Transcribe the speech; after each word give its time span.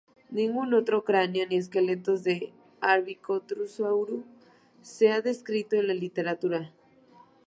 Ningún 0.31 0.73
otro 0.73 1.03
cráneo 1.03 1.45
ni 1.47 1.57
esqueletos 1.57 2.23
de 2.23 2.51
"Abrictosauru"s 2.79 4.25
se 4.89 5.11
han 5.11 5.21
descrito 5.21 5.75
en 5.75 5.85
la 5.85 5.93
literatura. 5.93 6.73